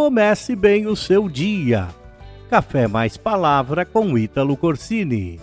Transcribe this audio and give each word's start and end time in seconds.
comece 0.00 0.56
bem 0.56 0.86
o 0.86 0.96
seu 0.96 1.28
dia. 1.28 1.88
Café 2.48 2.88
mais 2.88 3.18
palavra 3.18 3.84
com 3.84 4.16
Ítalo 4.16 4.56
Corsini. 4.56 5.38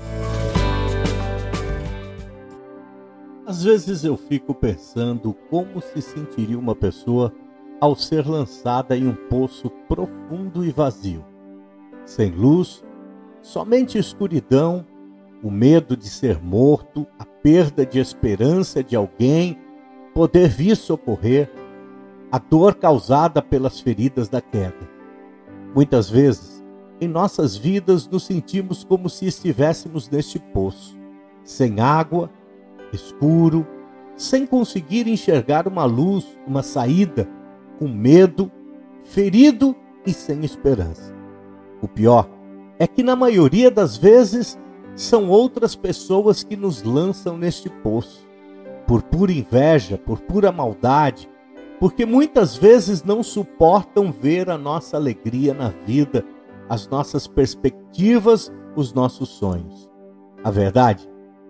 Às 3.45 3.63
vezes 3.63 4.03
eu 4.03 4.17
fico 4.17 4.55
pensando 4.55 5.35
como 5.51 5.79
se 5.79 6.01
sentiria 6.01 6.57
uma 6.57 6.73
pessoa 6.73 7.31
ao 7.79 7.95
ser 7.95 8.27
lançada 8.27 8.97
em 8.97 9.07
um 9.07 9.13
poço 9.13 9.69
profundo 9.87 10.65
e 10.65 10.71
vazio, 10.71 11.23
sem 12.03 12.31
luz, 12.31 12.83
somente 13.43 13.99
escuridão, 13.99 14.83
o 15.43 15.51
medo 15.51 15.95
de 15.95 16.09
ser 16.09 16.41
morto, 16.41 17.05
a 17.19 17.25
perda 17.25 17.85
de 17.85 17.99
esperança 17.99 18.83
de 18.83 18.95
alguém 18.95 19.55
poder 20.15 20.49
vir 20.49 20.75
socorrer, 20.75 21.47
a 22.31 22.37
dor 22.37 22.75
causada 22.75 23.41
pelas 23.41 23.79
feridas 23.79 24.27
da 24.27 24.41
queda. 24.41 24.89
Muitas 25.73 26.09
vezes, 26.09 26.63
em 26.99 27.07
nossas 27.07 27.55
vidas, 27.55 28.07
nos 28.07 28.23
sentimos 28.23 28.83
como 28.83 29.09
se 29.09 29.25
estivéssemos 29.25 30.09
neste 30.09 30.39
poço, 30.39 30.97
sem 31.43 31.79
água, 31.79 32.29
escuro, 32.91 33.65
sem 34.15 34.45
conseguir 34.45 35.07
enxergar 35.07 35.67
uma 35.67 35.85
luz, 35.85 36.25
uma 36.45 36.63
saída, 36.63 37.29
com 37.77 37.87
medo, 37.87 38.51
ferido 39.03 39.75
e 40.05 40.11
sem 40.11 40.43
esperança. 40.43 41.13
O 41.81 41.87
pior 41.87 42.27
é 42.79 42.87
que, 42.87 43.03
na 43.03 43.15
maioria 43.15 43.69
das 43.69 43.95
vezes, 43.95 44.57
são 44.95 45.29
outras 45.29 45.75
pessoas 45.75 46.43
que 46.43 46.55
nos 46.55 46.81
lançam 46.81 47.37
neste 47.37 47.69
poço, 47.69 48.27
por 48.87 49.03
pura 49.03 49.31
inveja, 49.31 49.97
por 49.97 50.19
pura 50.19 50.51
maldade, 50.51 51.29
porque 51.79 52.05
muitas 52.05 52.55
vezes 52.55 53.03
não 53.03 53.21
suportam 53.21 54.11
ver 54.11 54.49
a 54.49 54.57
nossa 54.57 54.97
alegria 54.97 55.53
na 55.53 55.69
vida, 55.69 56.25
as 56.69 56.87
nossas 56.87 57.27
perspectivas, 57.27 58.51
os 58.75 58.93
nossos 58.93 59.29
sonhos. 59.29 59.89
A 60.43 60.51
verdade 60.51 61.07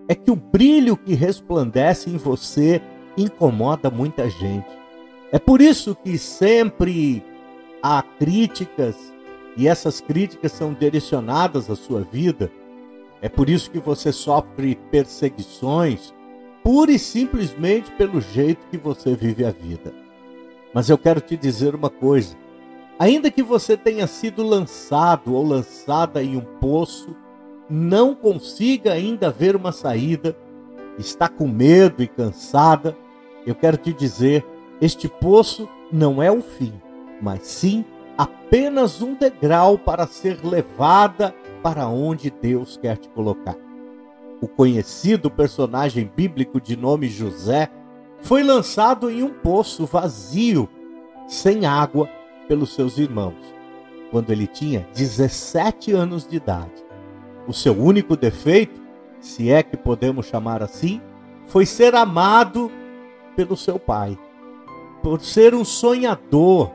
é 0.07 0.15
que 0.15 0.31
o 0.31 0.35
brilho 0.35 0.97
que 0.97 1.13
resplandece 1.13 2.09
em 2.09 2.17
você 2.17 2.81
incomoda 3.17 3.89
muita 3.89 4.29
gente. 4.29 4.67
É 5.31 5.39
por 5.39 5.61
isso 5.61 5.95
que 5.95 6.17
sempre 6.17 7.23
há 7.81 8.01
críticas 8.01 8.95
e 9.57 9.67
essas 9.67 9.99
críticas 9.99 10.51
são 10.51 10.73
direcionadas 10.73 11.69
à 11.69 11.75
sua 11.75 12.01
vida. 12.01 12.51
É 13.21 13.27
por 13.27 13.49
isso 13.49 13.71
que 13.71 13.79
você 13.79 14.11
sofre 14.11 14.75
perseguições, 14.91 16.13
pura 16.63 16.91
e 16.91 16.99
simplesmente 16.99 17.91
pelo 17.91 18.21
jeito 18.21 18.67
que 18.67 18.77
você 18.77 19.15
vive 19.15 19.43
a 19.43 19.51
vida. 19.51 20.06
Mas 20.73 20.89
eu 20.89 20.97
quero 20.97 21.21
te 21.21 21.35
dizer 21.35 21.75
uma 21.75 21.89
coisa: 21.89 22.35
ainda 22.99 23.31
que 23.31 23.43
você 23.43 23.77
tenha 23.77 24.07
sido 24.07 24.43
lançado 24.43 25.33
ou 25.33 25.45
lançada 25.45 26.23
em 26.23 26.37
um 26.37 26.41
poço, 26.41 27.15
não 27.69 28.15
consiga 28.15 28.93
ainda 28.93 29.29
ver 29.29 29.55
uma 29.55 29.71
saída, 29.71 30.35
está 30.97 31.27
com 31.27 31.47
medo 31.47 32.01
e 32.01 32.07
cansada, 32.07 32.97
eu 33.45 33.55
quero 33.55 33.77
te 33.77 33.93
dizer: 33.93 34.45
este 34.81 35.07
poço 35.07 35.67
não 35.91 36.21
é 36.21 36.31
o 36.31 36.41
fim, 36.41 36.73
mas 37.21 37.41
sim 37.47 37.85
apenas 38.17 39.01
um 39.01 39.13
degrau 39.13 39.77
para 39.77 40.07
ser 40.07 40.43
levada 40.43 41.33
para 41.61 41.87
onde 41.87 42.29
Deus 42.29 42.77
quer 42.77 42.97
te 42.97 43.09
colocar. 43.09 43.55
O 44.41 44.47
conhecido 44.47 45.31
personagem 45.31 46.09
bíblico 46.15 46.61
de 46.61 46.75
nome 46.75 47.07
José 47.07 47.69
foi 48.21 48.43
lançado 48.43 49.09
em 49.09 49.23
um 49.23 49.29
poço 49.29 49.85
vazio, 49.85 50.67
sem 51.27 51.65
água, 51.65 52.09
pelos 52.47 52.73
seus 52.73 52.97
irmãos, 52.97 53.35
quando 54.11 54.31
ele 54.31 54.47
tinha 54.47 54.87
17 54.93 55.91
anos 55.91 56.25
de 56.25 56.37
idade. 56.37 56.85
O 57.47 57.53
seu 57.53 57.73
único 57.73 58.15
defeito, 58.15 58.81
se 59.19 59.51
é 59.51 59.61
que 59.61 59.77
podemos 59.77 60.25
chamar 60.25 60.63
assim, 60.63 61.01
foi 61.45 61.65
ser 61.65 61.95
amado 61.95 62.71
pelo 63.35 63.55
seu 63.55 63.79
pai, 63.79 64.17
por 65.01 65.21
ser 65.21 65.53
um 65.53 65.63
sonhador 65.63 66.71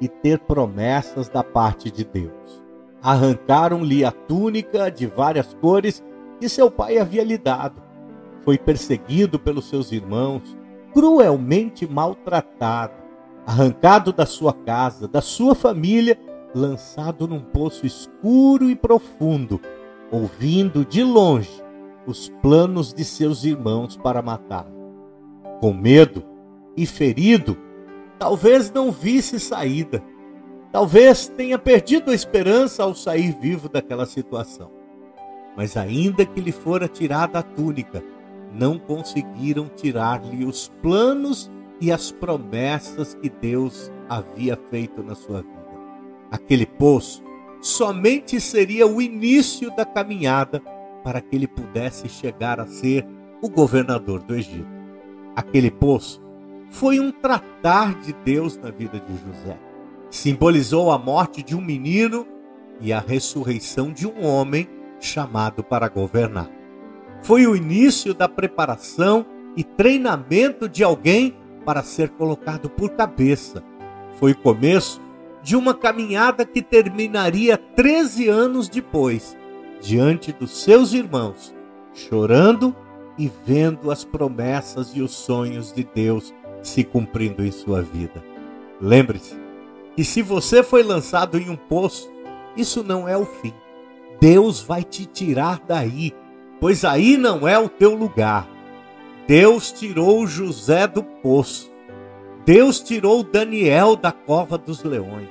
e 0.00 0.08
ter 0.08 0.38
promessas 0.40 1.28
da 1.28 1.42
parte 1.42 1.90
de 1.90 2.04
Deus. 2.04 2.62
Arrancaram-lhe 3.02 4.04
a 4.04 4.10
túnica 4.10 4.90
de 4.90 5.06
várias 5.06 5.52
cores 5.54 6.02
que 6.40 6.48
seu 6.48 6.70
pai 6.70 6.98
havia 6.98 7.22
lhe 7.22 7.36
dado. 7.36 7.82
Foi 8.44 8.56
perseguido 8.56 9.38
pelos 9.38 9.68
seus 9.68 9.92
irmãos, 9.92 10.56
cruelmente 10.94 11.86
maltratado, 11.86 12.94
arrancado 13.44 14.12
da 14.12 14.24
sua 14.24 14.52
casa, 14.52 15.08
da 15.08 15.20
sua 15.20 15.54
família, 15.54 16.18
lançado 16.54 17.26
num 17.26 17.40
poço 17.40 17.84
escuro 17.84 18.70
e 18.70 18.76
profundo, 18.76 19.60
ouvindo 20.10 20.84
de 20.84 21.02
longe 21.02 21.62
os 22.06 22.28
planos 22.40 22.94
de 22.94 23.04
seus 23.04 23.44
irmãos 23.44 23.96
para 23.96 24.22
matar. 24.22 24.66
Com 25.60 25.72
medo 25.72 26.22
e 26.76 26.86
ferido, 26.86 27.56
talvez 28.18 28.70
não 28.70 28.92
visse 28.92 29.40
saída. 29.40 30.02
Talvez 30.70 31.28
tenha 31.28 31.58
perdido 31.58 32.10
a 32.10 32.14
esperança 32.14 32.82
ao 32.82 32.94
sair 32.94 33.34
vivo 33.40 33.68
daquela 33.68 34.06
situação. 34.06 34.70
Mas 35.56 35.76
ainda 35.76 36.26
que 36.26 36.40
lhe 36.40 36.52
fora 36.52 36.88
tirada 36.88 37.38
a 37.38 37.42
túnica, 37.42 38.02
não 38.54 38.78
conseguiram 38.78 39.68
tirar-lhe 39.68 40.44
os 40.44 40.68
planos 40.80 41.50
e 41.80 41.90
as 41.90 42.12
promessas 42.12 43.14
que 43.14 43.28
Deus 43.28 43.90
havia 44.08 44.56
feito 44.56 45.02
na 45.02 45.14
sua 45.14 45.42
vida. 45.42 45.64
Aquele 46.30 46.64
poço 46.64 47.22
somente 47.60 48.40
seria 48.40 48.86
o 48.86 49.02
início 49.02 49.74
da 49.74 49.84
caminhada 49.84 50.60
para 51.02 51.20
que 51.20 51.34
ele 51.34 51.48
pudesse 51.48 52.08
chegar 52.08 52.60
a 52.60 52.66
ser 52.66 53.06
o 53.42 53.48
governador 53.48 54.22
do 54.22 54.34
Egito. 54.34 54.66
Aquele 55.36 55.70
poço 55.70 56.22
foi 56.70 56.98
um 56.98 57.10
tratar 57.10 58.00
de 58.00 58.12
Deus 58.24 58.56
na 58.56 58.70
vida 58.70 58.98
de 58.98 59.12
José. 59.16 59.58
Simbolizou 60.10 60.90
a 60.90 60.98
morte 60.98 61.42
de 61.42 61.54
um 61.54 61.60
menino 61.60 62.26
e 62.80 62.92
a 62.92 63.00
ressurreição 63.00 63.92
de 63.92 64.06
um 64.06 64.24
homem 64.24 64.68
chamado 65.00 65.62
para 65.62 65.88
governar. 65.88 66.50
Foi 67.24 67.46
o 67.46 67.56
início 67.56 68.12
da 68.12 68.28
preparação 68.28 69.24
e 69.56 69.64
treinamento 69.64 70.68
de 70.68 70.84
alguém 70.84 71.34
para 71.64 71.82
ser 71.82 72.10
colocado 72.10 72.68
por 72.68 72.90
cabeça. 72.90 73.64
Foi 74.20 74.32
o 74.32 74.36
começo 74.36 75.00
de 75.42 75.56
uma 75.56 75.72
caminhada 75.72 76.44
que 76.44 76.60
terminaria 76.60 77.56
13 77.56 78.28
anos 78.28 78.68
depois, 78.68 79.34
diante 79.80 80.32
dos 80.32 80.50
seus 80.50 80.92
irmãos, 80.92 81.54
chorando 81.94 82.76
e 83.16 83.32
vendo 83.46 83.90
as 83.90 84.04
promessas 84.04 84.92
e 84.94 85.00
os 85.00 85.12
sonhos 85.12 85.72
de 85.72 85.82
Deus 85.82 86.34
se 86.62 86.84
cumprindo 86.84 87.42
em 87.42 87.50
sua 87.50 87.80
vida. 87.80 88.22
Lembre-se 88.78 89.34
que 89.96 90.04
se 90.04 90.20
você 90.20 90.62
foi 90.62 90.82
lançado 90.82 91.38
em 91.38 91.48
um 91.48 91.56
poço, 91.56 92.12
isso 92.54 92.84
não 92.84 93.08
é 93.08 93.16
o 93.16 93.24
fim. 93.24 93.54
Deus 94.20 94.60
vai 94.60 94.84
te 94.84 95.06
tirar 95.06 95.62
daí 95.66 96.12
pois 96.60 96.84
aí 96.84 97.16
não 97.16 97.46
é 97.46 97.58
o 97.58 97.68
teu 97.68 97.94
lugar. 97.94 98.48
Deus 99.26 99.72
tirou 99.72 100.26
José 100.26 100.86
do 100.86 101.02
poço. 101.02 101.72
Deus 102.44 102.80
tirou 102.80 103.22
Daniel 103.22 103.96
da 103.96 104.12
cova 104.12 104.58
dos 104.58 104.82
leões. 104.82 105.30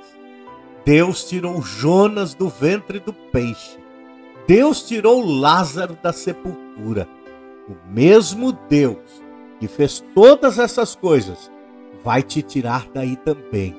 Deus 0.86 1.24
tirou 1.24 1.62
Jonas 1.62 2.34
do 2.34 2.50
ventre 2.50 3.00
do 3.00 3.14
peixe. 3.14 3.78
Deus 4.48 4.84
tirou 4.84 5.24
Lázaro 5.24 5.98
da 6.02 6.12
sepultura. 6.12 7.08
O 7.70 7.94
mesmo 7.94 8.52
Deus 8.68 9.24
que 9.60 9.68
fez 9.68 10.04
todas 10.14 10.60
essas 10.60 10.94
coisas 10.94 11.50
vai 12.04 12.22
te 12.22 12.42
tirar 12.42 12.86
daí 12.94 13.16
também, 13.16 13.74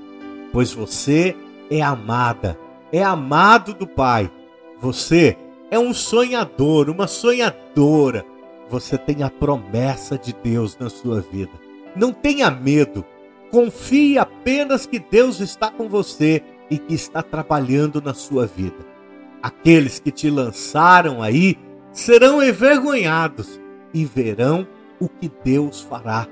pois 0.50 0.72
você 0.72 1.36
é 1.70 1.82
amada, 1.82 2.58
é 2.90 3.02
amado 3.02 3.74
do 3.74 3.86
Pai. 3.86 4.30
Você 4.80 5.36
é 5.74 5.78
um 5.78 5.92
sonhador, 5.92 6.88
uma 6.88 7.08
sonhadora. 7.08 8.24
Você 8.70 8.96
tem 8.96 9.24
a 9.24 9.28
promessa 9.28 10.16
de 10.16 10.32
Deus 10.32 10.78
na 10.78 10.88
sua 10.88 11.20
vida. 11.20 11.50
Não 11.96 12.12
tenha 12.12 12.48
medo. 12.48 13.04
Confie 13.50 14.16
apenas 14.16 14.86
que 14.86 15.00
Deus 15.00 15.40
está 15.40 15.72
com 15.72 15.88
você 15.88 16.40
e 16.70 16.78
que 16.78 16.94
está 16.94 17.24
trabalhando 17.24 18.00
na 18.00 18.14
sua 18.14 18.46
vida. 18.46 18.86
Aqueles 19.42 19.98
que 19.98 20.12
te 20.12 20.30
lançaram 20.30 21.20
aí 21.20 21.58
serão 21.90 22.40
envergonhados 22.40 23.60
e 23.92 24.04
verão 24.04 24.68
o 25.00 25.08
que 25.08 25.28
Deus 25.42 25.80
fará 25.80 26.28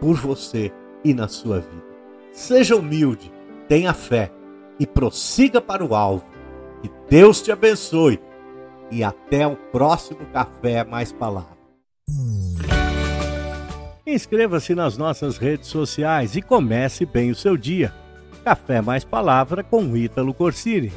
por 0.00 0.16
você 0.16 0.70
e 1.02 1.14
na 1.14 1.28
sua 1.28 1.60
vida. 1.60 1.84
Seja 2.30 2.76
humilde, 2.76 3.32
tenha 3.68 3.94
fé 3.94 4.30
e 4.78 4.86
prossiga 4.86 5.62
para 5.62 5.82
o 5.82 5.94
alvo. 5.94 6.26
Que 6.82 6.90
Deus 7.08 7.40
te 7.40 7.50
abençoe 7.50 8.20
e 8.92 9.02
até 9.02 9.46
o 9.46 9.56
próximo 9.56 10.20
Café 10.32 10.84
Mais 10.84 11.10
Palavra. 11.10 11.56
Inscreva-se 14.06 14.74
nas 14.74 14.98
nossas 14.98 15.38
redes 15.38 15.68
sociais 15.68 16.36
e 16.36 16.42
comece 16.42 17.06
bem 17.06 17.30
o 17.30 17.34
seu 17.34 17.56
dia. 17.56 17.94
Café 18.44 18.82
Mais 18.82 19.04
Palavra 19.04 19.64
com 19.64 19.96
Ítalo 19.96 20.34
Corsini. 20.34 20.92